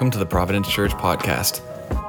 [0.00, 1.60] Welcome to the Providence Church podcast.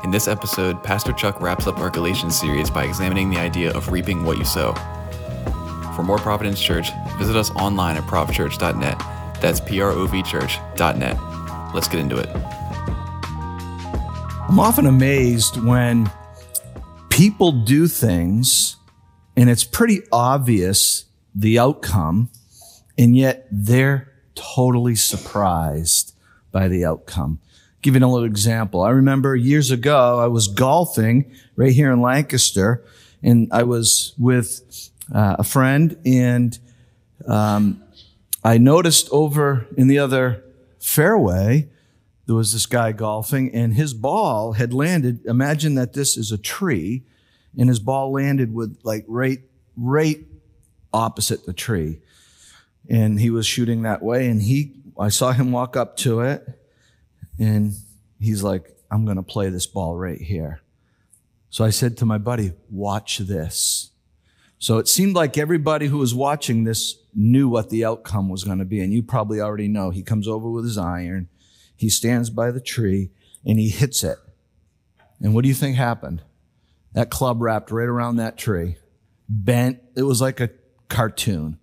[0.05, 3.91] In this episode, Pastor Chuck wraps up our Galatians series by examining the idea of
[3.91, 4.71] reaping what you sow.
[5.93, 6.87] For more Providence Church,
[7.17, 8.97] visit us online at provchurch.net.
[9.41, 11.17] That's P R O V church.net.
[11.73, 12.29] Let's get into it.
[14.47, 16.09] I'm often amazed when
[17.09, 18.77] people do things
[19.35, 22.29] and it's pretty obvious the outcome,
[22.97, 26.15] and yet they're totally surprised
[26.53, 27.41] by the outcome.
[27.81, 28.81] Give you a little example.
[28.81, 32.83] I remember years ago, I was golfing right here in Lancaster,
[33.23, 36.57] and I was with uh, a friend, and
[37.27, 37.83] um,
[38.43, 40.43] I noticed over in the other
[40.79, 41.69] fairway,
[42.27, 45.25] there was this guy golfing, and his ball had landed.
[45.25, 47.03] Imagine that this is a tree,
[47.57, 49.39] and his ball landed with like right,
[49.75, 50.19] right
[50.93, 51.99] opposite the tree.
[52.87, 56.47] And he was shooting that way, and he, I saw him walk up to it,
[57.41, 57.73] and
[58.19, 60.61] he's like, I'm going to play this ball right here.
[61.49, 63.91] So I said to my buddy, watch this.
[64.59, 68.59] So it seemed like everybody who was watching this knew what the outcome was going
[68.59, 68.79] to be.
[68.79, 69.89] And you probably already know.
[69.89, 71.29] He comes over with his iron.
[71.75, 73.09] He stands by the tree
[73.43, 74.19] and he hits it.
[75.19, 76.21] And what do you think happened?
[76.93, 78.77] That club wrapped right around that tree,
[79.27, 79.79] bent.
[79.95, 80.51] It was like a
[80.89, 81.57] cartoon.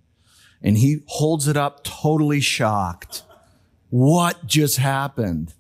[0.61, 3.23] And he holds it up totally shocked.
[3.91, 5.55] What just happened?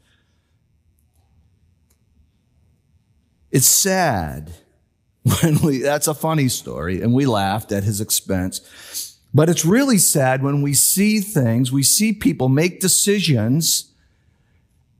[3.51, 4.53] It's sad
[5.41, 9.19] when we, that's a funny story, and we laughed at his expense.
[9.33, 13.93] But it's really sad when we see things, we see people make decisions,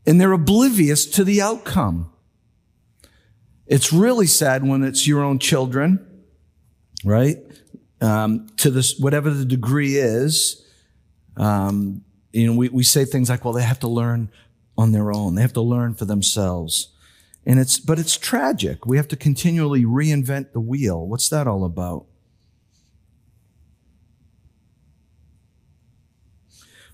[0.07, 2.11] and they're oblivious to the outcome.
[3.67, 6.25] It's really sad when it's your own children,
[7.05, 7.37] right?
[8.01, 10.65] Um, to this, whatever the degree is.
[11.37, 14.31] Um, you know, we, we say things like, well, they have to learn
[14.77, 15.35] on their own.
[15.35, 16.95] They have to learn for themselves.
[17.49, 18.85] And it's, but it's tragic.
[18.85, 21.07] We have to continually reinvent the wheel.
[21.07, 22.05] What's that all about?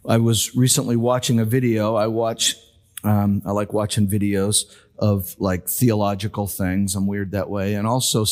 [0.09, 1.97] I was recently watching a video.
[1.97, 2.55] I watch,
[3.03, 4.67] um, I like watching videos
[4.97, 6.95] of like theological things.
[6.95, 7.75] I'm weird that way.
[7.75, 8.25] And also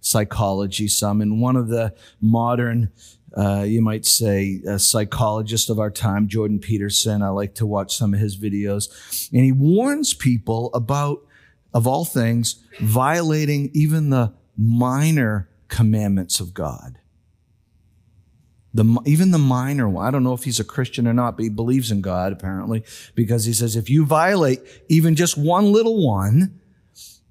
[0.00, 1.20] psychology some.
[1.20, 2.90] And one of the modern,
[3.36, 7.22] uh, you might say, a psychologist of our time, Jordan Peterson.
[7.22, 8.88] I like to watch some of his videos.
[9.32, 11.20] And he warns people about,
[11.72, 16.98] of all things, violating even the minor commandments of God.
[18.74, 20.06] The, even the minor one.
[20.06, 22.84] I don't know if he's a Christian or not, but he believes in God apparently
[23.14, 26.60] because he says if you violate even just one little one,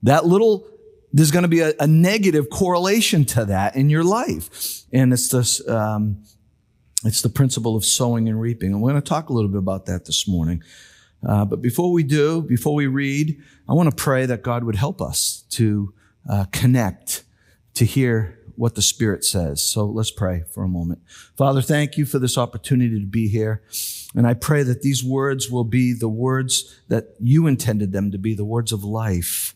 [0.04, 0.68] that little,
[1.14, 4.84] there's going to be a, a negative correlation to that in your life.
[4.92, 6.24] And it's this, um,
[7.06, 8.74] it's the principle of sowing and reaping.
[8.74, 10.64] And we're going to talk a little bit about that this morning.
[11.26, 14.76] Uh, but before we do, before we read, I want to pray that God would
[14.76, 15.94] help us to
[16.30, 17.24] uh, connect,
[17.74, 19.62] to hear what the Spirit says.
[19.62, 21.00] So let's pray for a moment.
[21.36, 23.62] Father, thank you for this opportunity to be here.
[24.16, 28.18] And I pray that these words will be the words that you intended them to
[28.18, 29.54] be, the words of life.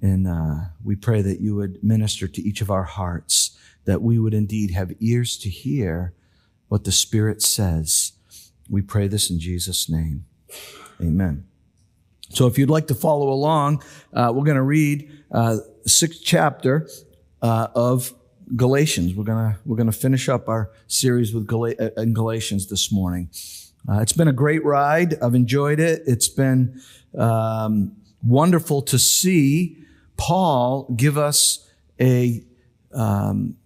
[0.00, 4.18] And uh, we pray that you would minister to each of our hearts, that we
[4.18, 6.14] would indeed have ears to hear
[6.68, 8.12] what the Spirit says.
[8.70, 10.26] We pray this in Jesus' name.
[11.00, 11.46] Amen.
[12.30, 16.88] So if you'd like to follow along, uh, we're going to read uh, sixth chapter
[17.42, 18.12] uh, of
[18.54, 19.14] Galatians.
[19.14, 23.28] We're gonna we're gonna finish up our series with Gal- uh, in Galatians this morning.
[23.88, 25.20] Uh, it's been a great ride.
[25.22, 26.02] I've enjoyed it.
[26.06, 26.80] It's been
[27.18, 29.78] um, wonderful to see
[30.16, 31.68] Paul give us
[32.00, 32.44] a
[32.92, 33.56] um,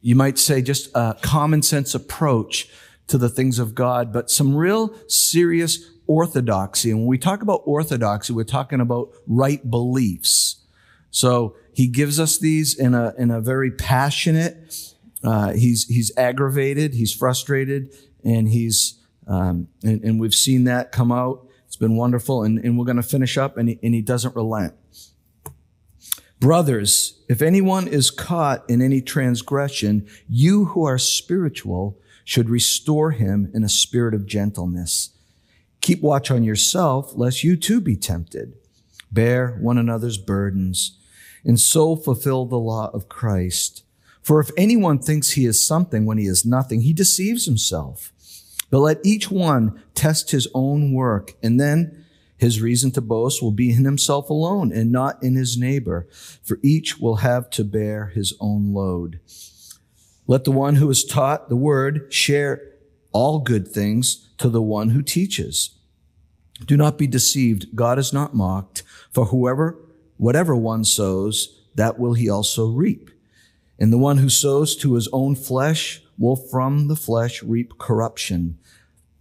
[0.00, 2.68] you might say just a common sense approach
[3.08, 6.90] to the things of God, but some real serious orthodoxy.
[6.90, 10.64] And when we talk about orthodoxy, we're talking about right beliefs.
[11.10, 14.94] So he gives us these in a, in a very passionate,
[15.24, 17.94] uh, he's, he's aggravated, he's frustrated,
[18.24, 21.46] and he's, um, and, and, we've seen that come out.
[21.66, 22.44] It's been wonderful.
[22.44, 24.74] And, and we're going to finish up and he, and he doesn't relent.
[26.38, 33.50] Brothers, if anyone is caught in any transgression, you who are spiritual should restore him
[33.54, 35.15] in a spirit of gentleness.
[35.86, 38.54] Keep watch on yourself, lest you too be tempted.
[39.12, 40.98] Bear one another's burdens
[41.44, 43.84] and so fulfill the law of Christ.
[44.20, 48.12] For if anyone thinks he is something when he is nothing, he deceives himself.
[48.68, 52.04] But let each one test his own work, and then
[52.36, 56.08] his reason to boast will be in himself alone and not in his neighbor,
[56.42, 59.20] for each will have to bear his own load.
[60.26, 62.72] Let the one who is taught the word share
[63.12, 65.74] all good things to the one who teaches.
[66.64, 67.74] Do not be deceived.
[67.74, 68.82] God is not mocked.
[69.10, 69.78] For whoever,
[70.16, 73.10] whatever one sows, that will he also reap.
[73.78, 78.58] And the one who sows to his own flesh will from the flesh reap corruption.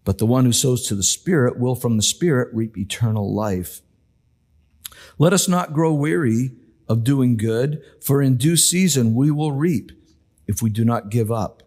[0.06, 3.82] But the one who sows to the Spirit will from the Spirit reap eternal life.
[5.18, 6.52] Let us not grow weary
[6.88, 9.92] of doing good, for in due season we will reap
[10.48, 11.64] if we do not give up.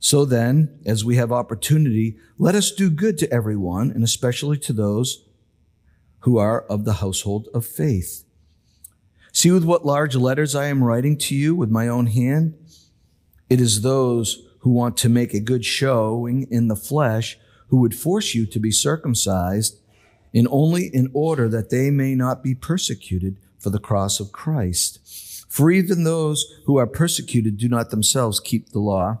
[0.00, 4.72] So then, as we have opportunity, let us do good to everyone, and especially to
[4.72, 5.26] those
[6.20, 8.24] who are of the household of faith.
[9.30, 12.54] See with what large letters I am writing to you with my own hand?
[13.50, 17.38] It is those who want to make a good showing in the flesh
[17.68, 19.80] who would force you to be circumcised
[20.32, 25.46] in only in order that they may not be persecuted for the cross of Christ.
[25.48, 29.20] For even those who are persecuted do not themselves keep the law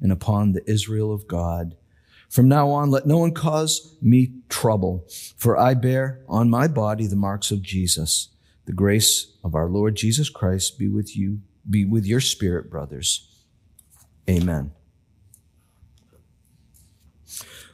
[0.00, 1.76] and upon the Israel of God.
[2.28, 5.06] From now on, let no one cause me trouble,
[5.36, 8.28] for I bear on my body the marks of Jesus.
[8.66, 13.26] The grace of our Lord Jesus Christ be with you, be with your spirit, brothers.
[14.28, 14.72] Amen.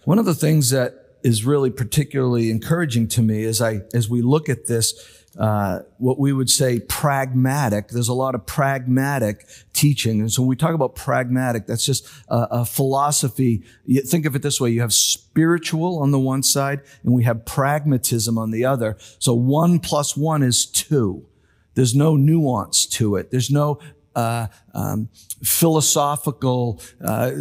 [0.05, 4.23] One of the things that is really particularly encouraging to me as I, as we
[4.23, 7.88] look at this uh, what we would say pragmatic.
[7.88, 10.20] There's a lot of pragmatic teaching.
[10.20, 13.64] And so when we talk about pragmatic, that's just a, a philosophy.
[13.84, 14.70] You think of it this way.
[14.70, 18.96] You have spiritual on the one side and we have pragmatism on the other.
[19.19, 21.26] So one plus one is two.
[21.75, 23.30] There's no nuance to it.
[23.30, 23.80] There's no
[24.14, 25.08] uh, um,
[25.42, 27.32] philosophical uh,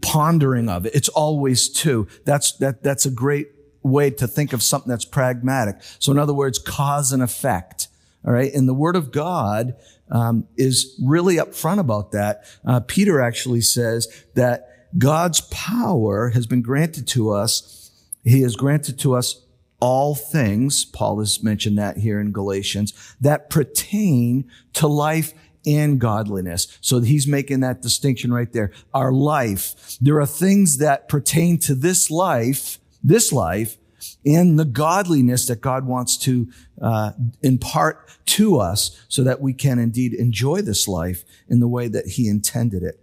[0.00, 0.94] pondering of it.
[0.94, 2.06] It's always two.
[2.24, 2.84] That's that.
[2.84, 3.48] That's a great
[3.82, 5.76] way to think of something that's pragmatic.
[5.98, 7.88] So in other words, cause and effect.
[8.26, 8.52] All right.
[8.52, 9.76] And the word of God
[10.10, 12.44] um, is really upfront about that.
[12.66, 17.90] Uh, Peter actually says that God's power has been granted to us.
[18.24, 19.42] He has granted to us
[19.80, 20.84] all things.
[20.84, 25.32] Paul has mentioned that here in Galatians that pertain to life
[25.66, 26.78] and godliness.
[26.80, 28.72] So he's making that distinction right there.
[28.92, 29.98] Our life.
[30.00, 33.76] There are things that pertain to this life this life
[34.24, 36.48] and the godliness that God wants to
[36.80, 37.12] uh,
[37.42, 42.06] impart to us so that we can indeed enjoy this life in the way that
[42.06, 43.00] He intended it.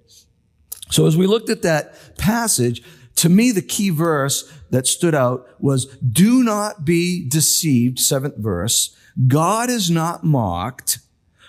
[0.90, 2.82] So as we looked at that passage,
[3.18, 8.96] to me, the key verse that stood out was, do not be deceived, seventh verse.
[9.28, 11.00] God is not mocked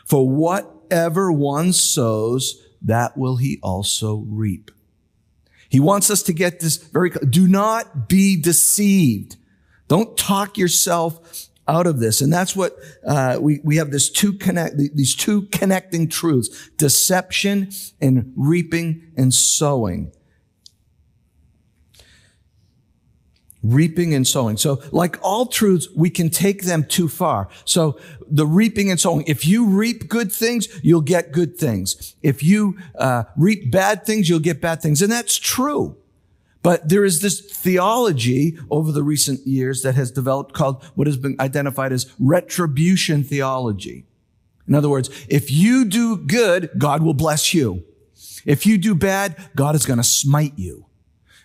[0.07, 4.71] for whatever one sows, that will he also reap.
[5.69, 9.37] He wants us to get this very, do not be deceived.
[9.87, 12.21] Don't talk yourself out of this.
[12.21, 12.77] And that's what,
[13.07, 17.71] uh, we, we have this two connect, these two connecting truths, deception
[18.01, 20.13] and reaping and sowing.
[23.63, 24.57] Reaping and sowing.
[24.57, 27.49] So like all truths, we can take them too far.
[27.65, 27.99] So
[28.31, 32.15] the reaping and sowing, if you reap good things, you'll get good things.
[32.23, 35.03] If you uh, reap bad things, you'll get bad things.
[35.03, 35.97] And that's true.
[36.63, 41.17] But there is this theology over the recent years that has developed called what has
[41.17, 44.05] been identified as retribution theology.
[44.67, 47.85] In other words, if you do good, God will bless you.
[48.45, 50.87] If you do bad, God is going to smite you.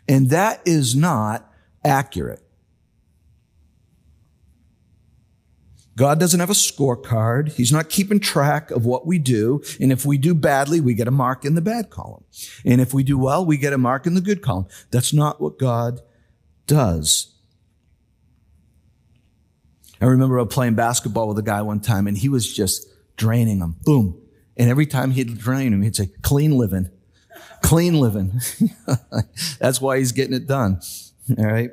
[0.08, 1.50] And that is not
[1.84, 2.44] accurate.
[5.96, 7.52] God doesn't have a scorecard.
[7.54, 9.62] He's not keeping track of what we do.
[9.80, 12.24] And if we do badly, we get a mark in the bad column.
[12.66, 14.66] And if we do well, we get a mark in the good column.
[14.90, 16.02] That's not what God
[16.66, 17.36] does.
[20.02, 23.76] I remember playing basketball with a guy one time and he was just draining him.
[23.84, 24.20] Boom.
[24.58, 26.90] And every time he'd drain him, he'd say, clean living,
[27.62, 28.42] clean living.
[29.60, 30.82] That's why he's getting it done.
[31.38, 31.72] All right.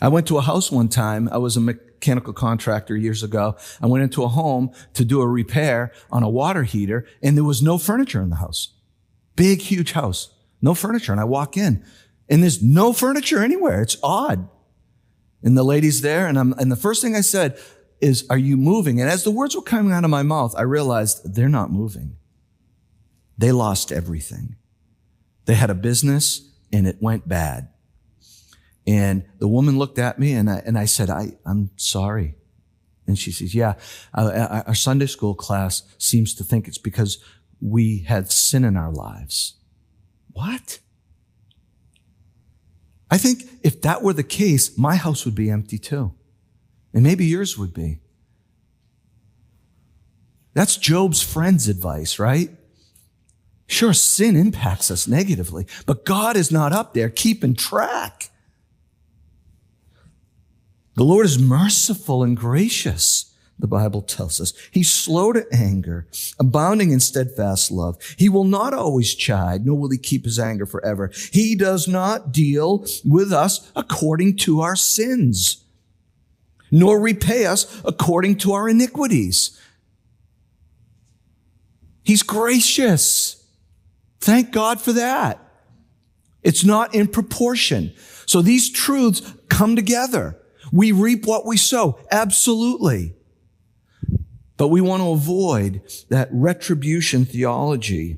[0.00, 1.28] I went to a house one time.
[1.30, 3.56] I was a mechanical contractor years ago.
[3.80, 7.44] I went into a home to do a repair on a water heater and there
[7.44, 8.74] was no furniture in the house.
[9.36, 10.34] Big, huge house.
[10.60, 11.12] No furniture.
[11.12, 11.84] And I walk in
[12.28, 13.80] and there's no furniture anywhere.
[13.80, 14.48] It's odd.
[15.42, 17.58] And the lady's there and I'm, and the first thing I said
[18.00, 19.00] is, are you moving?
[19.00, 22.16] And as the words were coming out of my mouth, I realized they're not moving.
[23.38, 24.56] They lost everything.
[25.46, 27.68] They had a business and it went bad.
[28.86, 32.34] And the woman looked at me and I, and I said, I, I'm sorry.
[33.06, 33.74] And she says, yeah,
[34.12, 37.18] uh, our Sunday school class seems to think it's because
[37.60, 39.54] we had sin in our lives.
[40.32, 40.80] What?
[43.10, 46.12] I think if that were the case, my house would be empty too.
[46.92, 48.00] And maybe yours would be.
[50.54, 52.50] That's Job's friend's advice, right?
[53.74, 58.30] Sure, sin impacts us negatively, but God is not up there keeping track.
[60.94, 64.52] The Lord is merciful and gracious, the Bible tells us.
[64.70, 66.06] He's slow to anger,
[66.38, 67.98] abounding in steadfast love.
[68.16, 71.10] He will not always chide, nor will he keep his anger forever.
[71.32, 75.64] He does not deal with us according to our sins,
[76.70, 79.60] nor repay us according to our iniquities.
[82.04, 83.40] He's gracious.
[84.24, 85.38] Thank God for that.
[86.42, 87.92] It's not in proportion.
[88.24, 90.40] So these truths come together.
[90.72, 91.98] We reap what we sow.
[92.10, 93.12] Absolutely.
[94.56, 98.16] But we want to avoid that retribution theology.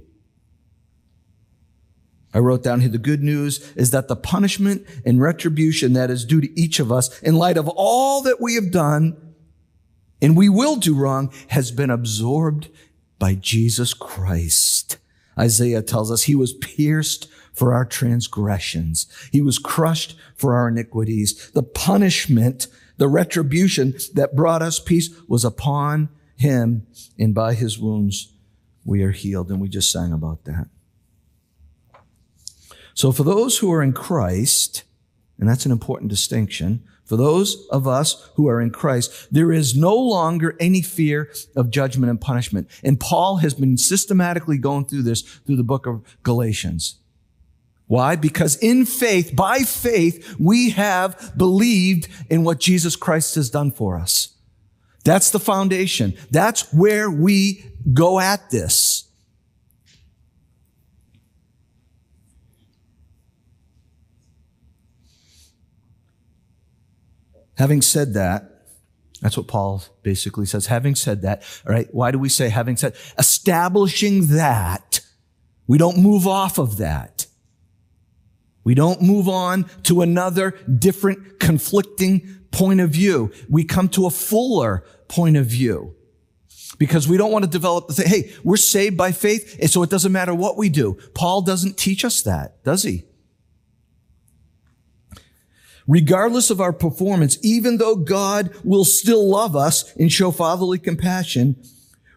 [2.32, 6.24] I wrote down here the good news is that the punishment and retribution that is
[6.24, 9.16] due to each of us in light of all that we have done
[10.22, 12.68] and we will do wrong has been absorbed
[13.18, 14.98] by Jesus Christ.
[15.38, 19.06] Isaiah tells us he was pierced for our transgressions.
[19.32, 21.50] He was crushed for our iniquities.
[21.52, 22.66] The punishment,
[22.98, 26.86] the retribution that brought us peace was upon him,
[27.18, 28.32] and by his wounds
[28.84, 29.50] we are healed.
[29.50, 30.68] And we just sang about that.
[32.94, 34.84] So for those who are in Christ,
[35.38, 39.76] and that's an important distinction, for those of us who are in Christ, there is
[39.76, 42.68] no longer any fear of judgment and punishment.
[42.82, 46.96] And Paul has been systematically going through this through the book of Galatians.
[47.86, 48.16] Why?
[48.16, 53.96] Because in faith, by faith, we have believed in what Jesus Christ has done for
[53.96, 54.34] us.
[55.04, 56.14] That's the foundation.
[56.32, 59.05] That's where we go at this.
[67.56, 68.52] Having said that,
[69.20, 70.66] that's what Paul basically says.
[70.66, 72.94] Having said that, all right, why do we say having said?
[73.18, 75.00] Establishing that,
[75.66, 77.26] we don't move off of that.
[78.62, 83.32] We don't move on to another different conflicting point of view.
[83.48, 85.94] We come to a fuller point of view
[86.78, 88.08] because we don't want to develop the thing.
[88.08, 89.56] Hey, we're saved by faith.
[89.60, 90.98] And so it doesn't matter what we do.
[91.14, 93.04] Paul doesn't teach us that, does he?
[95.86, 101.56] Regardless of our performance, even though God will still love us and show fatherly compassion,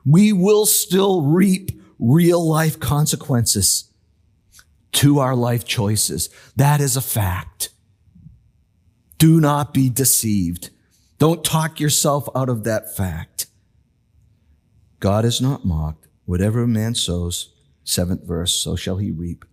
[0.06, 3.94] we will still reap real life consequences
[4.94, 6.30] to our life choices.
[6.56, 7.70] That is a fact.
[9.20, 10.72] Do not be deceived.
[11.20, 13.48] Don't talk yourself out of that fact.
[15.00, 16.08] God is not mocked.
[16.26, 19.46] Whatever a man sows, seventh verse, so shall he reap.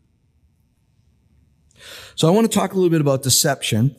[2.14, 3.94] So I want to talk a little bit about deception.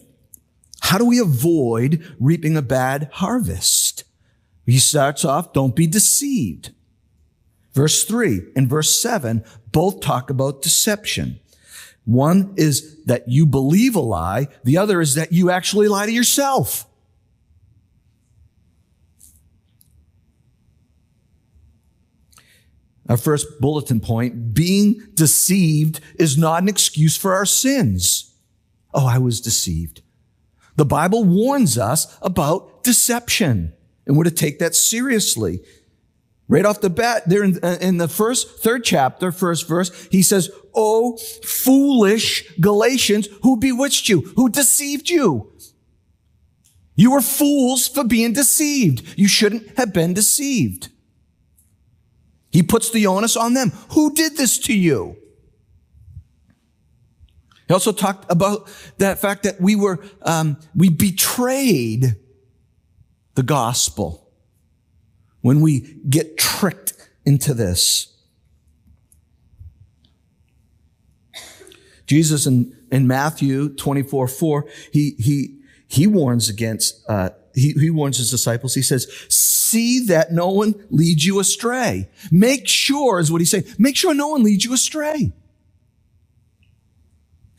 [0.81, 4.03] How do we avoid reaping a bad harvest?
[4.65, 6.71] He starts off, don't be deceived.
[7.73, 11.39] Verse three and verse seven both talk about deception.
[12.05, 14.47] One is that you believe a lie.
[14.63, 16.85] The other is that you actually lie to yourself.
[23.09, 28.33] Our first bulletin point, being deceived is not an excuse for our sins.
[28.93, 30.01] Oh, I was deceived.
[30.77, 33.73] The Bible warns us about deception
[34.05, 35.59] and we're to take that seriously.
[36.47, 40.49] Right off the bat, there in, in, the first, third chapter, first verse, he says,
[40.73, 44.21] Oh, foolish Galatians, who bewitched you?
[44.37, 45.51] Who deceived you?
[46.95, 49.19] You were fools for being deceived.
[49.19, 50.87] You shouldn't have been deceived.
[52.49, 53.71] He puts the onus on them.
[53.91, 55.17] Who did this to you?
[57.67, 62.15] He also talked about that fact that we were, um, we betrayed
[63.35, 64.29] the gospel
[65.41, 66.93] when we get tricked
[67.25, 68.13] into this.
[72.05, 78.17] Jesus in, in Matthew 24, 4, he, he, he warns against, uh, he, he warns
[78.17, 78.75] his disciples.
[78.75, 82.09] He says, see that no one leads you astray.
[82.31, 83.65] Make sure is what he's saying.
[83.77, 85.33] Make sure no one leads you astray.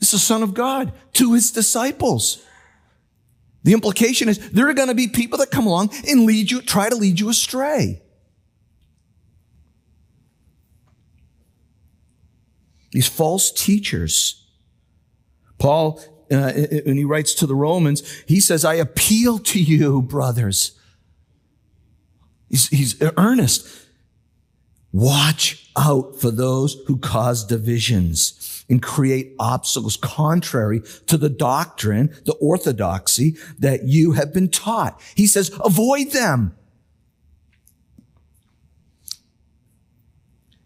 [0.01, 2.43] Is the Son of God to his disciples.
[3.63, 6.61] The implication is there are going to be people that come along and lead you,
[6.61, 8.01] try to lead you astray.
[12.91, 14.47] These false teachers.
[15.57, 16.01] Paul
[16.31, 16.53] uh,
[16.85, 20.77] when he writes to the Romans, he says, I appeal to you, brothers.
[22.49, 23.67] He's, he's earnest.
[24.91, 32.35] Watch out for those who cause divisions and create obstacles contrary to the doctrine, the
[32.35, 35.01] orthodoxy that you have been taught.
[35.15, 36.55] He says, avoid them.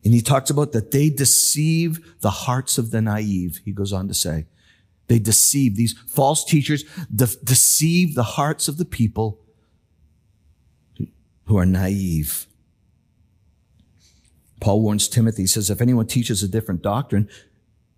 [0.03, 3.61] And he talks about that they deceive the hearts of the naive.
[3.63, 4.47] He goes on to say,
[5.07, 6.83] they deceive these false teachers,
[7.13, 9.39] de- deceive the hearts of the people
[11.45, 12.47] who are naive.
[14.59, 17.29] Paul warns Timothy, he says, if anyone teaches a different doctrine,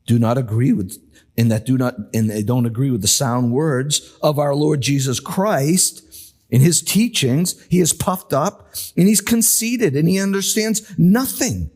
[0.06, 0.98] do not agree with,
[1.36, 4.82] in that do not, and they don't agree with the sound words of our Lord
[4.82, 6.02] Jesus Christ.
[6.50, 11.72] In his teachings, he is puffed up and he's conceited and he understands nothing.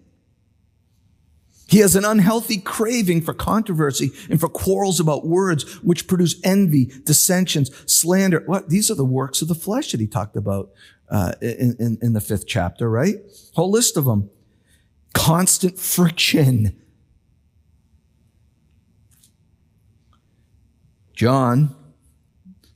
[1.68, 6.92] He has an unhealthy craving for controversy and for quarrels about words, which produce envy,
[7.04, 8.42] dissensions, slander.
[8.48, 8.70] What?
[8.70, 10.72] These are the works of the flesh that he talked about
[11.12, 13.18] uh, in, in, in the fifth chapter, right?
[13.54, 14.32] Whole list of them.
[15.14, 16.76] Constant friction.
[21.20, 21.76] John,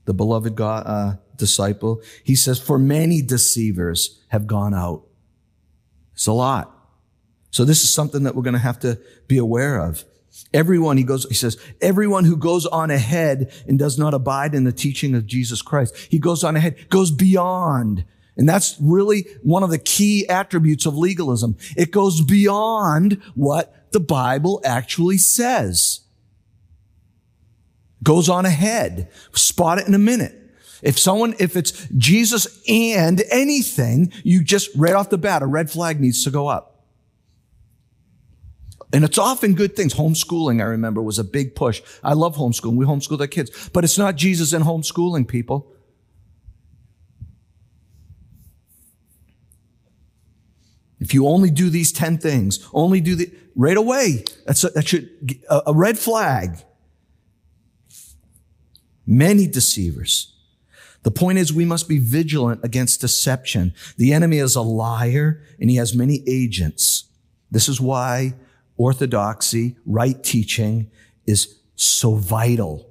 [0.04, 5.04] the beloved God, uh, disciple, he says, for many deceivers have gone out.
[6.12, 6.70] It's a lot.
[7.52, 10.04] So this is something that we're going to have to be aware of.
[10.54, 14.66] Everyone, he goes, he says, everyone who goes on ahead and does not abide in
[14.66, 18.04] the teaching of Jesus Christ, he goes on ahead, goes beyond.
[18.36, 21.56] And that's really one of the key attributes of legalism.
[21.78, 26.02] It goes beyond what the Bible actually says.
[28.04, 29.10] Goes on ahead.
[29.32, 30.40] Spot it in a minute.
[30.84, 35.72] If someone, if it's Jesus and anything, you just right off the bat, a red
[35.72, 36.74] flag needs to go up.
[38.92, 39.96] And it's often good things.
[39.96, 41.82] Homeschooling, I remember, was a big push.
[42.04, 42.76] I love homeschooling.
[42.76, 43.70] We homeschool our kids.
[43.74, 45.74] But it's not Jesus and homeschooling, people.
[51.00, 54.88] If you only do these 10 things, only do the, right away, that's a, that
[54.88, 55.10] should,
[55.50, 56.58] a, a red flag.
[59.06, 60.34] Many deceivers.
[61.04, 63.74] The point is we must be vigilant against deception.
[63.98, 67.06] The enemy is a liar and he has many agents.
[67.52, 68.36] This is why
[68.78, 70.90] orthodoxy, right teaching
[71.28, 72.90] is so vital.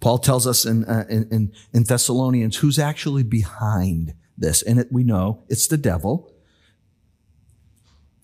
[0.00, 4.62] Paul tells us in, uh, in, in, Thessalonians who's actually behind this.
[4.62, 6.32] And it, we know it's the devil.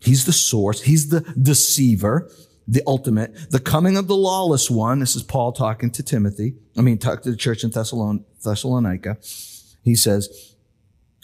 [0.00, 0.82] He's the source.
[0.82, 2.30] He's the deceiver,
[2.66, 3.50] the ultimate.
[3.50, 4.98] The coming of the lawless one.
[4.98, 6.54] This is Paul talking to Timothy.
[6.76, 9.18] I mean, talk to the church in Thessalon- Thessalonica.
[9.82, 10.54] He says,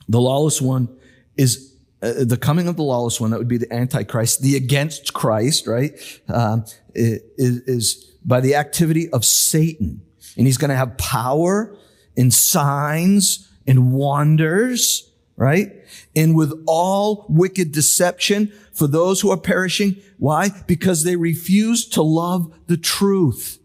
[0.08, 0.88] the lawless one
[1.36, 5.12] is uh, the coming of the lawless one, that would be the Antichrist, the against
[5.12, 5.92] Christ, right,
[6.28, 10.02] um, is, is by the activity of Satan.
[10.36, 11.76] And he's going to have power
[12.16, 15.72] and signs and wonders, right?
[16.14, 19.96] And with all wicked deception for those who are perishing.
[20.18, 20.50] Why?
[20.66, 23.58] Because they refuse to love the truth.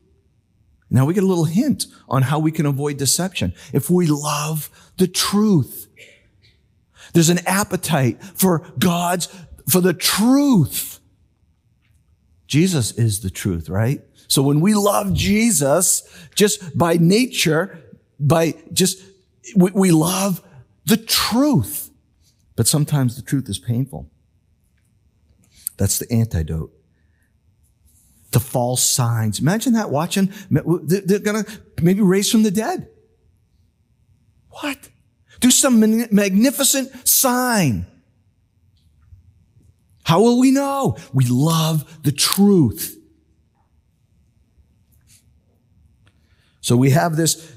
[0.89, 3.53] Now we get a little hint on how we can avoid deception.
[3.73, 5.87] If we love the truth.
[7.13, 9.27] There's an appetite for God's,
[9.67, 10.99] for the truth.
[12.47, 14.01] Jesus is the truth, right?
[14.27, 16.03] So when we love Jesus,
[16.35, 17.83] just by nature,
[18.19, 19.01] by just,
[19.55, 20.41] we, we love
[20.87, 21.91] the truth.
[22.55, 24.09] But sometimes the truth is painful.
[25.77, 26.71] That's the antidote.
[28.31, 29.39] The false signs.
[29.39, 31.45] Imagine that watching, they're gonna
[31.81, 32.89] maybe raise from the dead.
[34.49, 34.89] What?
[35.39, 35.79] Do some
[36.11, 37.85] magnificent sign.
[40.03, 40.97] How will we know?
[41.13, 42.97] We love the truth.
[46.61, 47.53] So we have this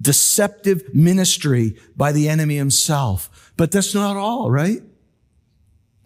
[0.00, 3.52] deceptive ministry by the enemy himself.
[3.56, 4.82] But that's not all, right?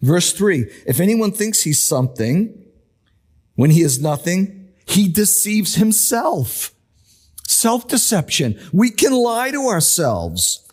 [0.01, 0.71] Verse three.
[0.85, 2.65] If anyone thinks he's something
[3.55, 6.73] when he is nothing, he deceives himself.
[7.47, 8.59] Self-deception.
[8.71, 10.65] We can lie to ourselves.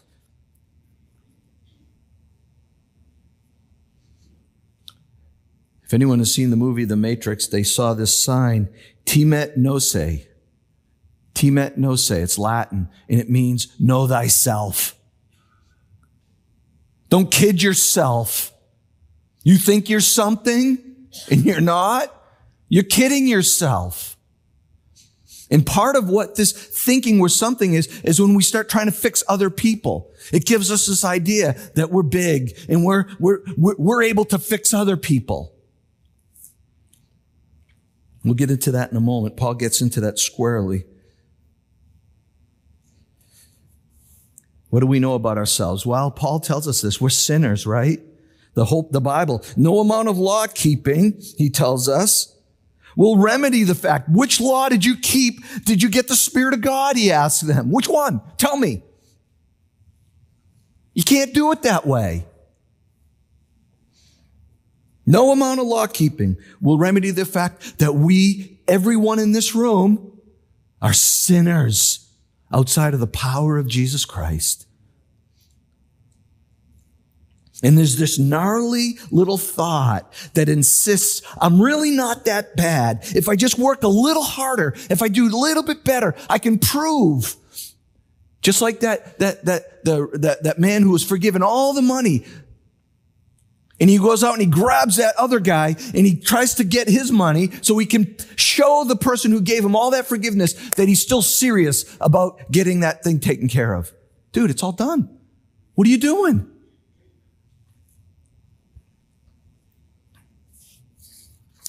[5.85, 8.69] If anyone has seen the movie The Matrix, they saw this sign,
[9.05, 10.27] Temet Nosce.
[11.37, 12.11] Temet Nosce.
[12.23, 14.95] It's Latin and it means know thyself.
[17.09, 18.53] Don't kid yourself.
[19.45, 20.79] You think you're something
[21.31, 22.13] and you're not.
[22.69, 24.17] You're kidding yourself.
[25.49, 28.93] And part of what this thinking we're something is, is when we start trying to
[28.93, 30.11] fix other people.
[30.33, 34.39] It gives us this idea that we're big and we're, we're, we're, we're able to
[34.39, 35.55] fix other people.
[38.25, 39.37] We'll get into that in a moment.
[39.37, 40.85] Paul gets into that squarely.
[44.77, 45.87] What do we know about ourselves?
[45.87, 47.01] Well, Paul tells us this.
[47.01, 47.99] We're sinners, right?
[48.53, 49.43] The hope, the Bible.
[49.57, 52.37] No amount of law keeping, he tells us,
[52.95, 54.11] will remedy the fact.
[54.11, 55.43] Which law did you keep?
[55.65, 56.99] Did you get the Spirit of God?
[56.99, 57.71] He asked them.
[57.73, 58.21] Which one?
[58.37, 58.83] Tell me.
[60.93, 62.27] You can't do it that way.
[65.07, 70.21] No amount of law keeping will remedy the fact that we, everyone in this room,
[70.83, 72.11] are sinners
[72.53, 74.65] outside of the power of Jesus Christ.
[77.63, 83.01] And there's this gnarly little thought that insists, I'm really not that bad.
[83.15, 86.39] If I just work a little harder, if I do a little bit better, I
[86.39, 87.35] can prove.
[88.43, 92.25] Just like that, that, that, the, that, that man who was forgiven all the money
[93.79, 96.89] and he goes out and he grabs that other guy and he tries to get
[96.89, 100.89] his money so he can show the person who gave him all that forgiveness that
[100.89, 103.93] he's still serious about getting that thing taken care of.
[104.33, 105.19] Dude, it's all done.
[105.75, 106.51] What are you doing?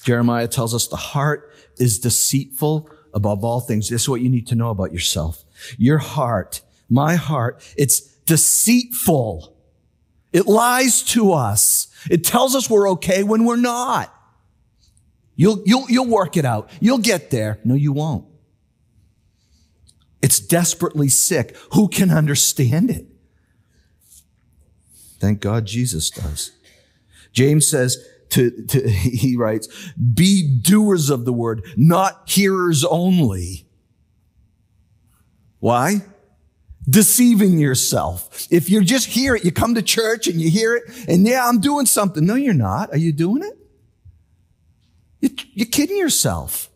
[0.08, 3.90] Jeremiah tells us the heart is deceitful above all things.
[3.90, 5.44] This is what you need to know about yourself.
[5.76, 9.54] Your heart, my heart, it's deceitful.
[10.32, 11.88] It lies to us.
[12.10, 14.10] It tells us we're okay when we're not.
[15.36, 16.70] You'll, you'll, you'll work it out.
[16.80, 17.60] You'll get there.
[17.62, 18.24] No, you won't.
[20.22, 21.54] It's desperately sick.
[21.74, 23.04] Who can understand it?
[25.20, 26.52] Thank God Jesus does.
[27.34, 33.66] James says, to, to, he writes, be doers of the word, not hearers only.
[35.60, 36.02] Why?
[36.88, 38.46] deceiving yourself.
[38.50, 41.46] If you just hear it, you come to church and you hear it, and yeah,
[41.46, 42.24] I'm doing something.
[42.24, 42.90] No, you're not.
[42.92, 43.58] Are you doing it?
[45.52, 46.70] You're kidding yourself.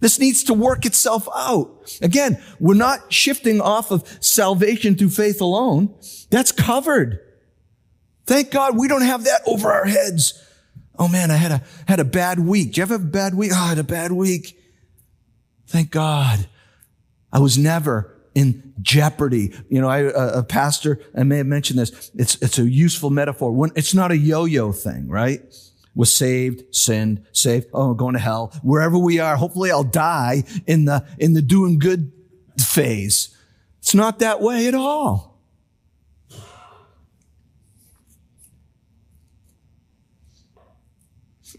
[0.00, 1.98] This needs to work itself out.
[2.00, 5.94] Again, we're not shifting off of salvation through faith alone.
[6.30, 7.20] That's covered.
[8.26, 10.42] Thank God we don't have that over our heads.
[11.00, 12.74] Oh man, I had a, had a bad week.
[12.74, 13.52] Do you ever have a bad week?
[13.54, 14.60] Oh, I had a bad week.
[15.66, 16.46] Thank God.
[17.32, 19.54] I was never in jeopardy.
[19.70, 22.10] You know, I, a pastor, I may have mentioned this.
[22.14, 23.50] It's, it's a useful metaphor.
[23.50, 25.40] When, it's not a yo-yo thing, right?
[25.94, 27.68] Was saved, sinned, saved.
[27.72, 28.52] Oh, going to hell.
[28.62, 32.12] Wherever we are, hopefully I'll die in the, in the doing good
[32.58, 33.34] phase.
[33.78, 35.29] It's not that way at all.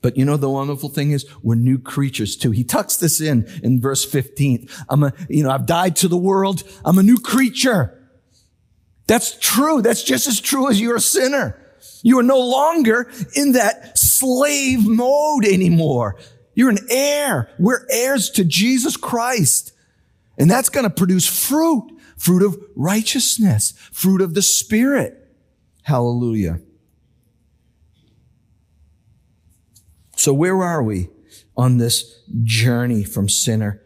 [0.02, 2.52] But you know, the wonderful thing is we're new creatures too.
[2.52, 4.68] He tucks this in in verse 15.
[4.90, 6.64] I'm a, you know, I've died to the world.
[6.84, 7.98] I'm a new creature.
[9.08, 9.82] That's true.
[9.82, 11.58] That's just as true as you're a sinner.
[12.04, 16.18] You are no longer in that slave mode anymore.
[16.54, 17.50] You're an heir.
[17.60, 19.74] We're heirs to Jesus Christ.
[20.38, 25.18] And that's going to produce fruit, fruit of righteousness, fruit of the Spirit.
[25.84, 26.62] Hallelujah.
[30.22, 31.10] So where are we
[31.58, 33.82] on this journey from sinner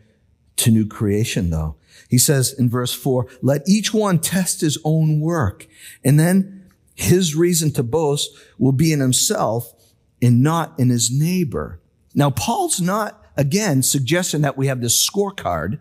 [0.57, 1.77] to new creation though?
[2.09, 5.65] He says in verse four, let each one test his own work.
[6.03, 9.73] And then his reason to boast will be in himself
[10.21, 11.79] and not in his neighbor.
[12.13, 15.79] Now, Paul's not, again, suggesting that we have this scorecard.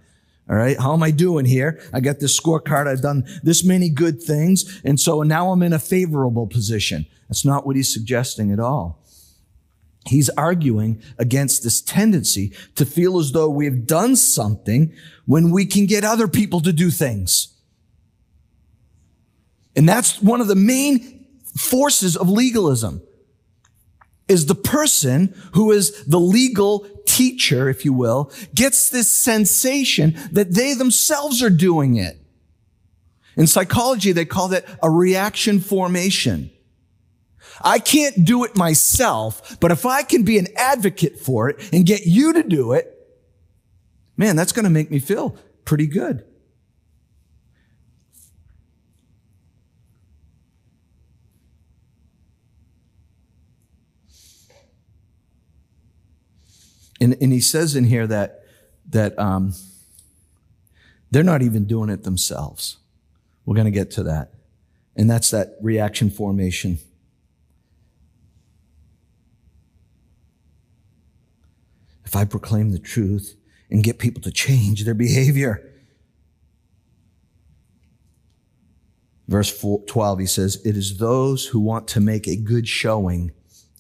[0.49, 0.79] All right.
[0.79, 1.81] How am I doing here?
[1.93, 2.87] I got this scorecard.
[2.87, 4.81] I've done this many good things.
[4.85, 7.07] And so now I'm in a favorable position.
[7.29, 9.04] That's not what he's suggesting at all.
[10.07, 14.93] He's arguing against this tendency to feel as though we've done something
[15.25, 17.55] when we can get other people to do things.
[19.77, 23.03] And that's one of the main forces of legalism
[24.29, 30.53] is the person who is the legal teacher, if you will, gets this sensation that
[30.53, 32.19] they themselves are doing it.
[33.37, 36.51] In psychology, they call that a reaction formation.
[37.63, 41.87] I can't do it myself, but if I can be an advocate for it and
[41.87, 42.91] get you to do it,
[44.17, 46.25] man, that's going to make me feel pretty good.
[57.01, 58.45] And, and he says in here that,
[58.89, 59.53] that um,
[61.11, 62.79] they're not even doing it themselves.
[63.45, 64.33] We're going to get to that.
[64.97, 66.79] And that's that reaction formation.
[72.15, 73.35] If I proclaim the truth
[73.71, 75.69] and get people to change their behavior.
[79.27, 83.33] Verse 12, he says, It is those who want to make a good showing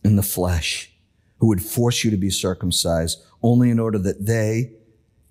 [0.02, 0.90] in the flesh
[1.38, 4.72] who would force you to be circumcised only in order that they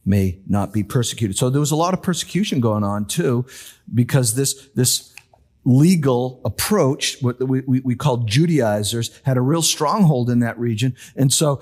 [0.05, 1.35] may not be persecuted.
[1.37, 3.45] So there was a lot of persecution going on too,
[3.93, 5.12] because this, this
[5.65, 10.95] legal approach, what we, we, we called Judaizers, had a real stronghold in that region.
[11.15, 11.61] And so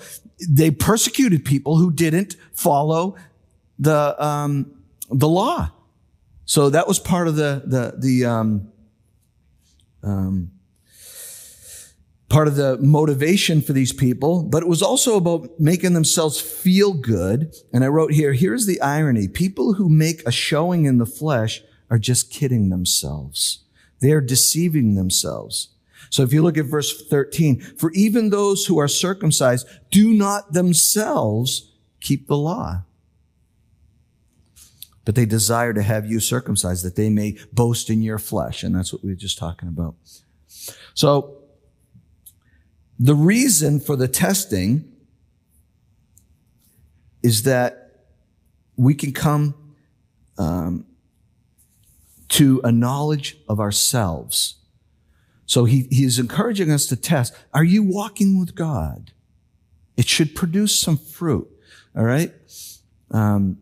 [0.50, 3.16] they persecuted people who didn't follow
[3.78, 4.72] the, um,
[5.10, 5.72] the law.
[6.46, 8.72] So that was part of the, the, the, um,
[10.04, 10.52] um,
[12.32, 16.94] part of the motivation for these people, but it was also about making themselves feel
[16.94, 17.54] good.
[17.74, 19.28] And I wrote here, here's the irony.
[19.28, 23.66] People who make a showing in the flesh are just kidding themselves.
[24.02, 25.70] They're deceiving themselves.
[26.10, 30.54] So if you look at verse 13, for even those who are circumcised do not
[30.54, 32.84] themselves keep the law.
[35.06, 38.64] But they desire to have you circumcised that they may boast in your flesh.
[38.64, 39.96] And that's what we were just talking about.
[40.94, 41.38] So
[43.00, 44.92] the reason for the testing
[47.24, 48.06] is that
[48.76, 49.56] we can come
[50.38, 50.86] um,
[52.32, 54.56] to a knowledge of ourselves.
[55.46, 57.34] So he, he is encouraging us to test.
[57.54, 59.12] Are you walking with God?
[59.98, 61.50] It should produce some fruit.
[61.96, 62.32] All right.
[63.12, 63.58] Um,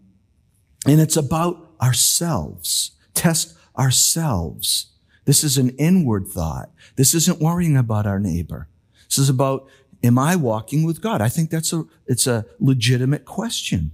[0.86, 2.92] and it's about ourselves.
[3.16, 4.92] Test ourselves.
[5.26, 6.70] This is an inward thought.
[6.96, 8.68] This isn't worrying about our neighbor.
[9.08, 9.68] This is about,
[10.04, 11.22] am I walking with God?
[11.22, 13.92] I think that's a, it's a legitimate question.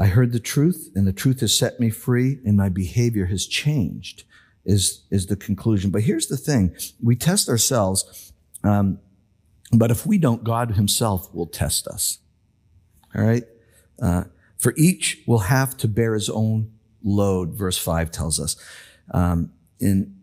[0.00, 3.46] I heard the truth and the truth has set me free and my behavior has
[3.46, 4.24] changed
[4.64, 5.90] is, is the conclusion.
[5.90, 6.74] But here's the thing.
[7.02, 8.32] We test ourselves.
[8.64, 8.98] Um,
[9.72, 12.18] but if we don't, God himself will test us.
[13.14, 13.44] All right.
[14.00, 14.24] Uh,
[14.56, 18.56] for each will have to bear his own load, verse 5 tells us.
[19.12, 20.16] Um, in,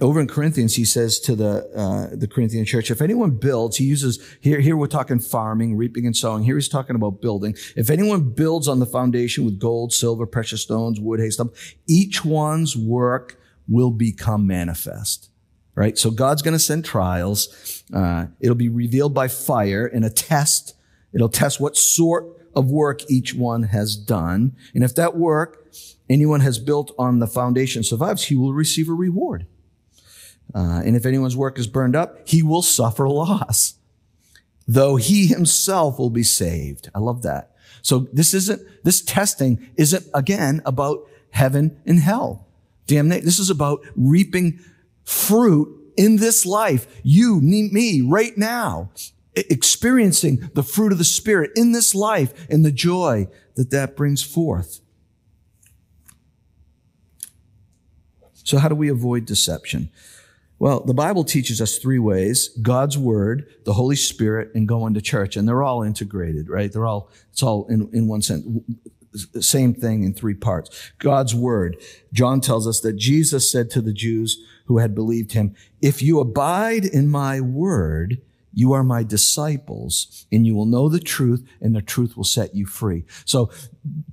[0.00, 3.84] over in Corinthians, he says to the, uh, the Corinthian church, if anyone builds, he
[3.84, 6.44] uses, here, here we're talking farming, reaping and sowing.
[6.44, 7.56] Here he's talking about building.
[7.76, 11.48] If anyone builds on the foundation with gold, silver, precious stones, wood, hay, stuff,
[11.88, 15.28] each one's work will become manifest
[15.74, 15.96] right?
[15.96, 17.82] So God's going to send trials.
[17.92, 20.74] Uh, it'll be revealed by fire in a test.
[21.14, 24.54] It'll test what sort of work each one has done.
[24.74, 25.72] And if that work
[26.10, 29.46] anyone has built on the foundation survives, he will receive a reward.
[30.54, 33.74] Uh, and if anyone's work is burned up, he will suffer loss,
[34.66, 36.90] though he himself will be saved.
[36.94, 37.54] I love that.
[37.80, 42.46] So this isn't, this testing isn't again about heaven and hell.
[42.86, 43.24] Damnation.
[43.24, 44.60] This is about reaping
[45.04, 46.86] fruit in this life.
[47.02, 48.90] You, need me, right now
[49.34, 54.22] experiencing the fruit of the Spirit in this life and the joy that that brings
[54.22, 54.80] forth.
[58.44, 59.90] So, how do we avoid deception?
[60.62, 65.00] Well, the Bible teaches us three ways God's Word, the Holy Spirit, and going to
[65.00, 65.36] church.
[65.36, 66.72] And they're all integrated, right?
[66.72, 68.46] They're all, it's all in, in one sense.
[69.40, 70.92] Same thing in three parts.
[71.00, 71.78] God's Word.
[72.12, 76.20] John tells us that Jesus said to the Jews who had believed him, If you
[76.20, 78.22] abide in my Word,
[78.54, 82.54] you are my disciples and you will know the truth and the truth will set
[82.54, 83.04] you free.
[83.24, 83.50] So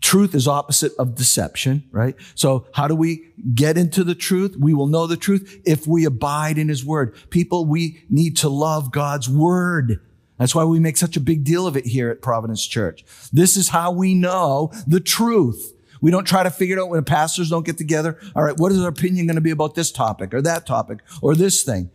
[0.02, 2.16] truth is opposite of deception, right?
[2.36, 4.56] So how do we get into the truth?
[4.58, 7.16] We will know the truth if we abide in his word.
[7.30, 10.00] People, we need to love God's word.
[10.38, 13.04] That's why we make such a big deal of it here at Providence Church.
[13.34, 15.74] This is how we know the truth.
[16.02, 18.18] We don't try to figure it out when the pastors don't get together.
[18.36, 21.00] All right, what is our opinion going to be about this topic or that topic
[21.22, 21.92] or this thing?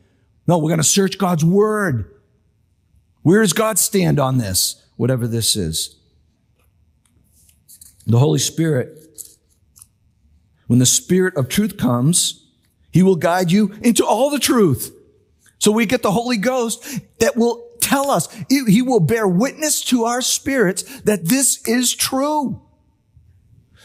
[0.47, 2.14] No, we're going to search God's word.
[3.25, 4.87] Where does God stand on this?
[4.97, 5.97] Whatever this is.
[8.07, 9.09] The Holy Spirit,
[10.67, 12.47] when the Spirit of truth comes,
[12.93, 14.95] He will guide you into all the truth.
[15.59, 20.05] So we get the Holy Ghost that will tell us, He will bear witness to
[20.05, 22.61] our spirits that this is true.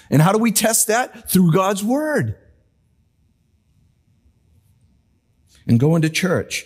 [0.10, 1.30] And how do we test that?
[1.30, 2.36] Through God's Word.
[5.65, 6.65] And going to church.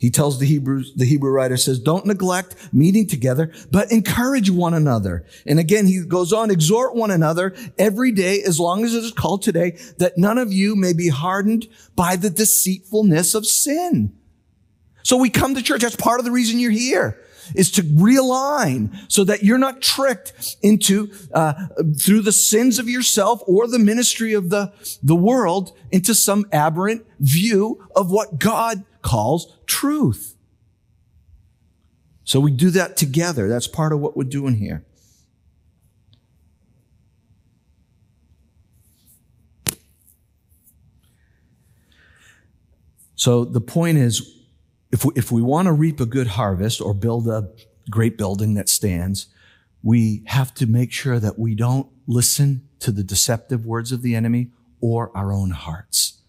[0.00, 4.72] He tells the Hebrews, the Hebrew writer says, don't neglect meeting together, but encourage one
[4.72, 5.26] another.
[5.44, 9.12] And again, he goes on, exhort one another every day, as long as it is
[9.12, 14.16] called today, that none of you may be hardened by the deceitfulness of sin.
[15.02, 15.82] So we come to church.
[15.82, 17.20] That's part of the reason you're here
[17.54, 21.52] is to realign so that you're not tricked into uh,
[21.98, 27.04] through the sins of yourself or the ministry of the the world into some aberrant
[27.18, 30.36] view of what God calls truth.
[32.24, 33.48] So we do that together.
[33.48, 34.84] That's part of what we're doing here.
[43.16, 44.38] So the point is,
[44.92, 47.50] if we, if we want to reap a good harvest or build a
[47.90, 49.26] great building that stands,
[49.82, 54.14] we have to make sure that we don't listen to the deceptive words of the
[54.14, 56.19] enemy or our own hearts.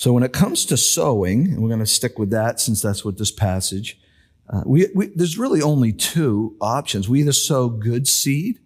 [0.00, 3.04] So when it comes to sowing, and we're going to stick with that since that's
[3.04, 4.00] what this passage,
[4.48, 7.06] uh, we, we, there's really only two options.
[7.06, 8.60] We either sow good seed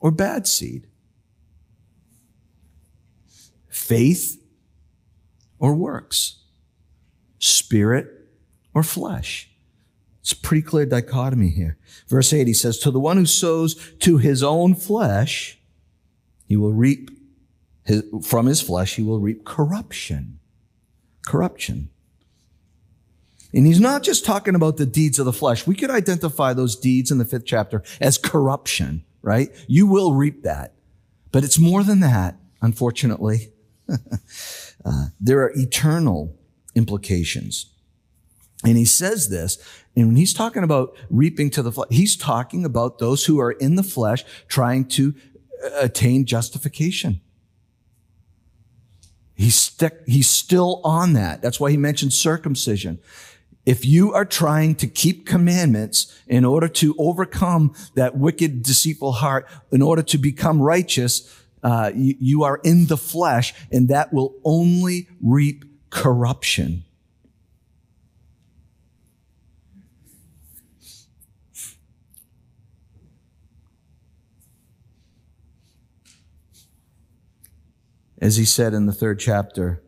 [0.00, 0.88] or bad seed.
[3.68, 4.42] Faith
[5.60, 6.42] or works.
[7.38, 8.08] Spirit
[8.74, 9.48] or flesh.
[10.22, 11.78] It's a pretty clear dichotomy here.
[12.08, 15.56] Verse 8, he says, To the one who sows to his own flesh,
[16.48, 17.12] he will reap
[17.84, 20.40] his, from his flesh, he will reap corruption
[21.26, 21.90] corruption.
[23.52, 25.66] And he's not just talking about the deeds of the flesh.
[25.66, 29.50] We could identify those deeds in the fifth chapter as corruption, right?
[29.68, 30.74] You will reap that.
[31.30, 33.52] But it's more than that, unfortunately.
[33.88, 36.36] uh, there are eternal
[36.74, 37.70] implications.
[38.64, 39.58] And he says this,
[39.94, 43.52] and when he's talking about reaping to the flesh, he's talking about those who are
[43.52, 45.14] in the flesh trying to
[45.64, 47.20] uh, attain justification.
[49.34, 51.42] He's, stick, he's still on that.
[51.42, 53.00] That's why he mentioned circumcision.
[53.66, 59.48] If you are trying to keep commandments in order to overcome that wicked, deceitful heart,
[59.72, 64.34] in order to become righteous, uh, you, you are in the flesh, and that will
[64.44, 66.83] only reap corruption.
[78.20, 79.82] As he said in the third chapter,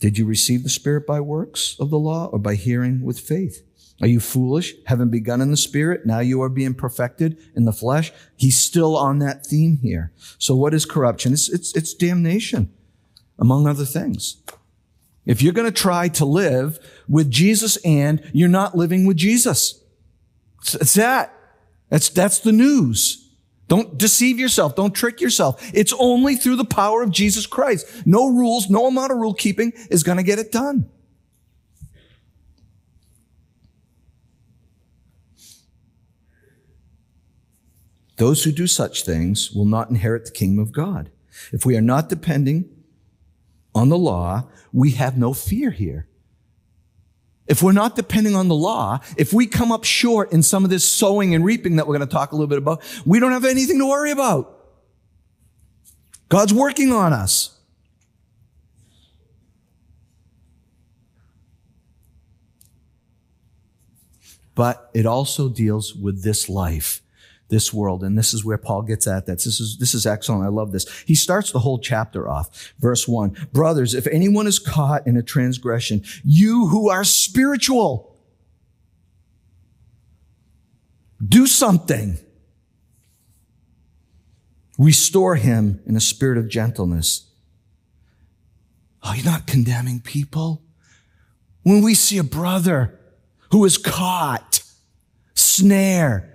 [0.00, 3.62] did you receive the Spirit by works of the law or by hearing with faith?
[4.00, 4.74] Are you foolish?
[4.86, 8.12] Having begun in the Spirit, now you are being perfected in the flesh?
[8.36, 10.12] He's still on that theme here.
[10.38, 11.34] So what is corruption?
[11.34, 12.72] It's, it's, it's damnation,
[13.38, 14.38] among other things.
[15.26, 19.82] If you're going to try to live with Jesus and you're not living with Jesus,
[20.62, 21.34] it's, that.
[21.90, 23.19] That's, that's the news.
[23.70, 24.74] Don't deceive yourself.
[24.74, 25.70] Don't trick yourself.
[25.72, 28.04] It's only through the power of Jesus Christ.
[28.04, 30.90] No rules, no amount of rule keeping is going to get it done.
[38.16, 41.12] Those who do such things will not inherit the kingdom of God.
[41.52, 42.68] If we are not depending
[43.72, 46.08] on the law, we have no fear here.
[47.50, 50.70] If we're not depending on the law, if we come up short in some of
[50.70, 53.32] this sowing and reaping that we're going to talk a little bit about, we don't
[53.32, 54.56] have anything to worry about.
[56.28, 57.58] God's working on us.
[64.54, 67.02] But it also deals with this life
[67.50, 68.02] this world.
[68.02, 69.38] And this is where Paul gets at that.
[69.38, 70.44] This is, this is excellent.
[70.44, 70.86] I love this.
[71.06, 72.72] He starts the whole chapter off.
[72.78, 73.36] Verse one.
[73.52, 78.16] Brothers, if anyone is caught in a transgression, you who are spiritual,
[81.26, 82.18] do something.
[84.78, 87.30] Restore him in a spirit of gentleness.
[89.02, 90.62] Oh, you're not condemning people.
[91.62, 92.98] When we see a brother
[93.50, 94.62] who is caught,
[95.34, 96.29] snare,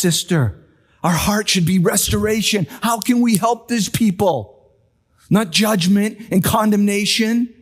[0.00, 0.56] sister.
[1.02, 2.66] Our heart should be restoration.
[2.82, 4.72] How can we help these people?
[5.30, 7.54] Not judgment and condemnation.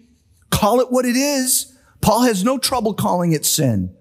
[0.50, 1.76] Call it what it is.
[2.00, 3.94] Paul has no trouble calling it sin.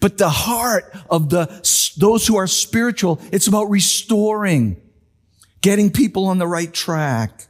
[0.00, 1.46] But the heart of the,
[1.96, 4.80] those who are spiritual, it's about restoring,
[5.62, 7.46] getting people on the right track.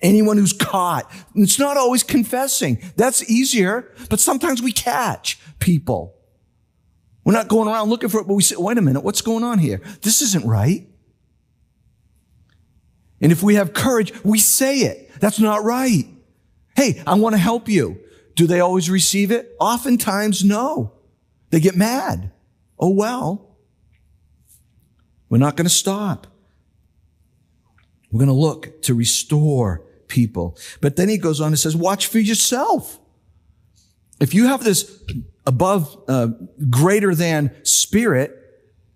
[0.00, 2.78] Anyone who's caught, it's not always confessing.
[2.96, 6.17] That's easier, but sometimes we catch people.
[7.28, 9.44] We're not going around looking for it, but we say, wait a minute, what's going
[9.44, 9.82] on here?
[10.00, 10.88] This isn't right.
[13.20, 15.10] And if we have courage, we say it.
[15.20, 16.06] That's not right.
[16.74, 18.00] Hey, I want to help you.
[18.34, 19.54] Do they always receive it?
[19.60, 20.94] Oftentimes, no.
[21.50, 22.32] They get mad.
[22.78, 23.58] Oh, well.
[25.28, 26.28] We're not going to stop.
[28.10, 30.56] We're going to look to restore people.
[30.80, 32.98] But then he goes on and says, watch for yourself.
[34.18, 35.04] If you have this
[35.48, 36.28] above, uh,
[36.68, 38.34] greater than spirit,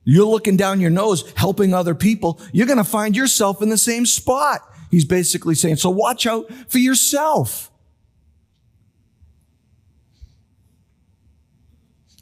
[0.04, 3.78] you're looking down your nose, helping other people, you're going to find yourself in the
[3.78, 4.60] same spot.
[4.90, 7.70] He's basically saying, so watch out for yourself.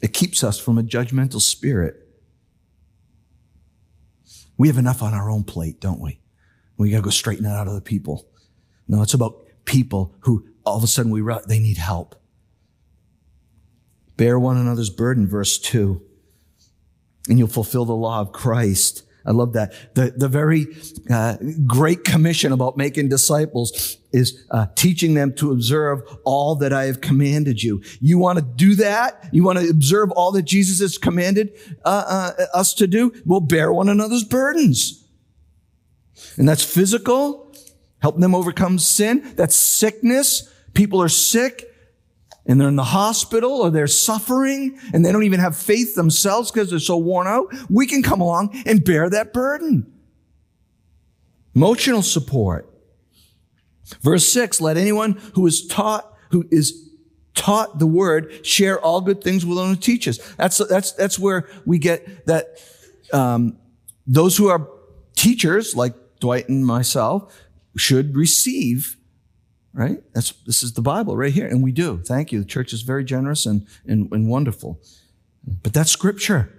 [0.01, 2.07] It keeps us from a judgmental spirit.
[4.57, 6.21] We have enough on our own plate, don't we?
[6.77, 8.29] We got to go straighten that out of the people.
[8.87, 12.15] No, it's about people who all of a sudden we they need help.
[14.21, 15.99] Bear one another's burden, verse 2,
[17.27, 19.01] and you'll fulfill the law of Christ.
[19.25, 19.73] I love that.
[19.95, 20.67] The, the very
[21.09, 26.83] uh, great commission about making disciples is uh, teaching them to observe all that I
[26.83, 27.81] have commanded you.
[27.99, 29.27] You want to do that?
[29.31, 33.11] You want to observe all that Jesus has commanded uh, uh, us to do?
[33.25, 35.03] We'll bear one another's burdens.
[36.37, 37.55] And that's physical,
[38.03, 39.33] helping them overcome sin.
[39.35, 40.47] That's sickness.
[40.75, 41.70] People are sick
[42.51, 46.51] and they're in the hospital or they're suffering and they don't even have faith themselves
[46.51, 47.47] because they're so worn out.
[47.69, 49.89] We can come along and bear that burden.
[51.55, 52.69] Emotional support.
[54.01, 56.89] Verse six, let anyone who is taught, who is
[57.35, 60.17] taught the word, share all good things with one who teaches.
[60.35, 62.57] That's, that's, that's where we get that,
[63.13, 63.57] um,
[64.05, 64.67] those who are
[65.15, 67.33] teachers, like Dwight and myself,
[67.77, 68.97] should receive
[69.73, 70.01] right?
[70.13, 71.47] That's, this is the Bible right here.
[71.47, 72.01] And we do.
[72.03, 72.39] Thank you.
[72.39, 74.79] The church is very generous and, and, and wonderful.
[75.63, 76.53] But that's scripture.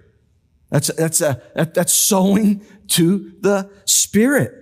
[0.69, 4.59] That's, that's, a, that, that's sowing to the Spirit.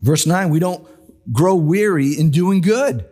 [0.00, 0.86] Verse 9, we don't
[1.32, 3.06] grow weary in doing good.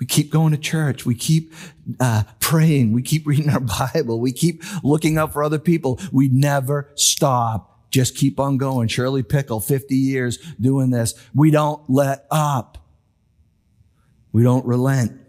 [0.00, 1.04] We keep going to church.
[1.04, 1.52] We keep
[2.00, 2.92] uh, praying.
[2.92, 3.60] We keep reading our
[3.94, 4.18] Bible.
[4.18, 6.00] We keep looking out for other people.
[6.10, 7.69] We never stop.
[7.90, 8.88] Just keep on going.
[8.88, 11.14] Shirley Pickle, 50 years doing this.
[11.34, 12.78] We don't let up.
[14.32, 15.20] We don't relent.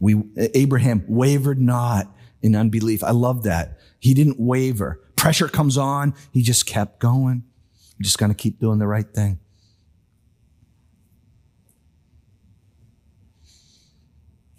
[0.00, 2.06] We, Abraham wavered not
[2.40, 3.04] in unbelief.
[3.04, 3.78] I love that.
[4.00, 5.00] He didn't waver.
[5.16, 6.14] Pressure comes on.
[6.32, 7.44] He just kept going.
[7.98, 9.38] I'm just going to keep doing the right thing.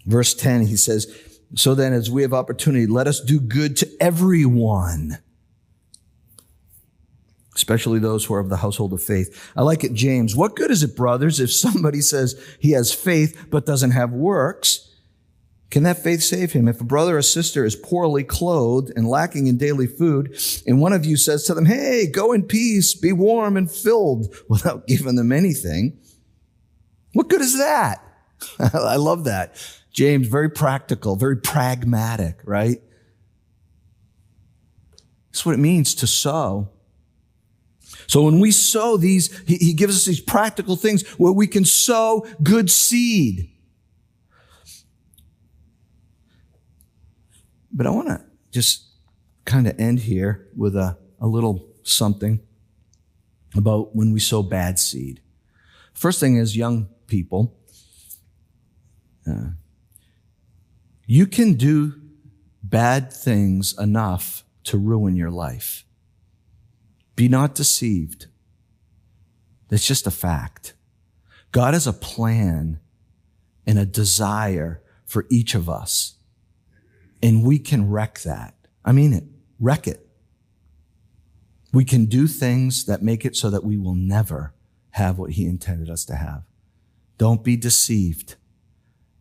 [0.06, 1.12] Verse 10, he says,
[1.54, 5.18] So then, as we have opportunity, let us do good to everyone,
[7.54, 9.52] especially those who are of the household of faith.
[9.56, 10.34] I like it, James.
[10.34, 14.90] What good is it, brothers, if somebody says he has faith but doesn't have works?
[15.70, 16.68] Can that faith save him?
[16.68, 20.92] If a brother or sister is poorly clothed and lacking in daily food, and one
[20.92, 25.16] of you says to them, Hey, go in peace, be warm and filled without giving
[25.16, 25.98] them anything,
[27.12, 28.02] what good is that?
[28.58, 29.56] I love that.
[29.92, 32.80] James, very practical, very pragmatic, right?
[35.30, 36.68] That's what it means to sow.
[38.06, 42.26] So when we sow these, he, gives us these practical things where we can sow
[42.42, 43.50] good seed.
[47.72, 48.84] But I want to just
[49.44, 52.40] kind of end here with a, a little something
[53.56, 55.20] about when we sow bad seed.
[55.92, 57.56] First thing is young people,
[59.28, 59.50] uh,
[61.06, 61.94] you can do
[62.62, 65.84] bad things enough to ruin your life.
[67.16, 68.26] Be not deceived.
[69.70, 70.74] It's just a fact.
[71.52, 72.80] God has a plan
[73.66, 76.14] and a desire for each of us
[77.24, 78.54] and we can wreck that.
[78.84, 79.24] I mean it,
[79.58, 80.06] wreck it.
[81.72, 84.52] We can do things that make it so that we will never
[84.90, 86.42] have what he intended us to have.
[87.16, 88.34] Don't be deceived.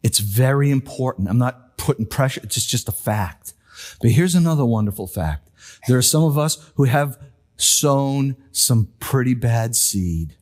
[0.03, 1.29] It's very important.
[1.29, 2.41] I'm not putting pressure.
[2.43, 3.53] It's just a fact.
[4.01, 5.49] But here's another wonderful fact.
[5.87, 7.17] There are some of us who have
[7.63, 10.35] sown some pretty bad seed.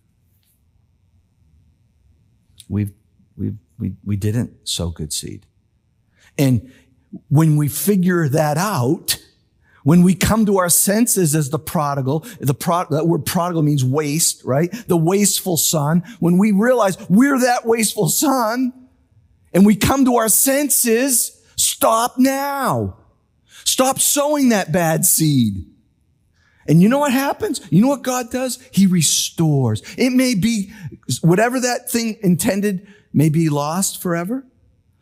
[2.68, 2.94] We've,
[3.38, 5.48] we we, we didn't sow good seed.
[6.38, 6.72] And
[7.28, 9.18] when we figure that out,
[9.84, 13.84] when we come to our senses as the prodigal, the pro, that word prodigal means
[13.84, 14.72] waste, right?
[14.88, 16.04] The wasteful son.
[16.20, 18.72] When we realize we're that wasteful son
[19.54, 22.98] and we come to our senses, stop now.
[23.66, 25.66] Stop sowing that bad seed.
[26.72, 27.60] And you know what happens?
[27.70, 28.58] You know what God does?
[28.72, 29.84] He restores.
[29.98, 30.72] It may be
[31.20, 34.46] whatever that thing intended may be lost forever.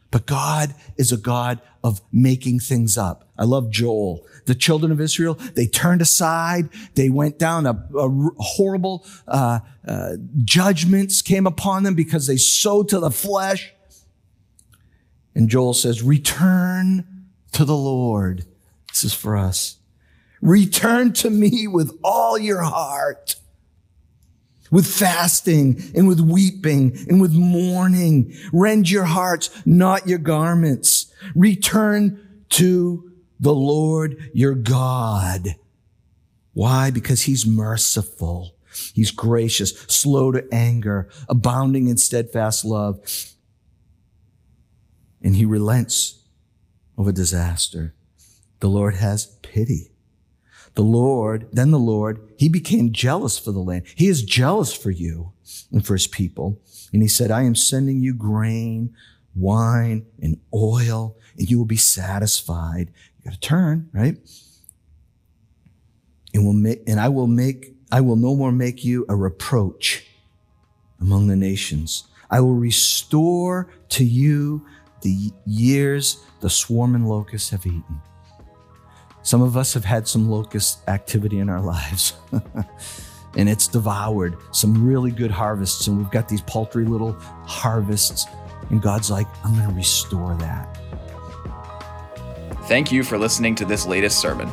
[0.09, 3.29] But God is a God of making things up.
[3.37, 4.25] I love Joel.
[4.47, 6.69] The children of Israel, they turned aside.
[6.95, 8.09] They went down a, a
[8.39, 10.13] horrible uh, uh,
[10.43, 13.71] judgments came upon them because they sowed to the flesh.
[15.35, 18.47] And Joel says, return to the Lord.
[18.87, 19.78] This is for us.
[20.41, 23.35] Return to me with all your heart
[24.71, 28.33] with fasting and with weeping and with mourning.
[28.53, 31.11] Rend your hearts, not your garments.
[31.35, 35.55] Return to the Lord your God.
[36.53, 36.91] Why?
[36.91, 38.55] Because he's merciful.
[38.93, 42.99] He's gracious, slow to anger, abounding in steadfast love.
[45.21, 46.23] And he relents
[46.97, 47.93] over disaster.
[48.59, 49.91] The Lord has pity.
[50.79, 53.83] The Lord, then the Lord, he became jealous for the land.
[53.95, 55.33] He is jealous for you
[55.73, 56.61] and for his people.
[56.93, 58.95] And he said, I am sending you grain
[59.35, 62.93] wine and oil, and you will be satisfied.
[63.17, 64.19] You got to turn, right?
[66.33, 70.05] And will make, and I will make, I will no more make you a reproach
[71.01, 72.05] among the nations.
[72.31, 74.65] I will restore to you
[75.01, 77.99] the years the swarming locusts have eaten.
[79.29, 82.13] Some of us have had some locust activity in our lives.
[83.37, 85.85] and it's devoured some really good harvests.
[85.85, 87.11] And we've got these paltry little
[87.45, 88.25] harvests.
[88.71, 90.75] And God's like, I'm going to restore that.
[92.63, 94.49] Thank you for listening to this latest sermon.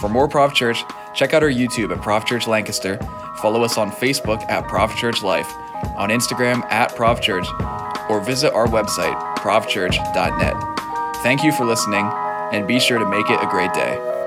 [0.00, 2.98] For more ProvChurch, check out our YouTube at ProvChurch Lancaster,
[3.42, 5.52] follow us on Facebook at ProvChurch Life,
[5.96, 11.16] on Instagram at ProvChurch, or visit our website, provchurch.net.
[11.24, 12.08] Thank you for listening,
[12.54, 14.23] and be sure to make it a great day.